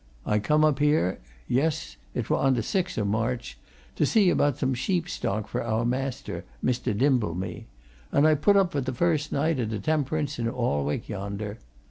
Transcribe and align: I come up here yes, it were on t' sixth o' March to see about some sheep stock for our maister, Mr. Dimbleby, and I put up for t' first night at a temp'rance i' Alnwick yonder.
I 0.25 0.39
come 0.39 0.65
up 0.65 0.79
here 0.79 1.19
yes, 1.47 1.95
it 2.15 2.27
were 2.27 2.37
on 2.37 2.55
t' 2.55 2.63
sixth 2.63 2.97
o' 2.97 3.05
March 3.05 3.59
to 3.95 4.03
see 4.03 4.31
about 4.31 4.57
some 4.57 4.73
sheep 4.73 5.07
stock 5.07 5.47
for 5.47 5.61
our 5.63 5.85
maister, 5.85 6.43
Mr. 6.65 6.97
Dimbleby, 6.97 7.67
and 8.11 8.25
I 8.27 8.33
put 8.33 8.57
up 8.57 8.71
for 8.71 8.81
t' 8.81 8.91
first 8.93 9.31
night 9.31 9.59
at 9.59 9.71
a 9.73 9.79
temp'rance 9.79 10.39
i' 10.39 10.47
Alnwick 10.47 11.07
yonder. 11.07 11.59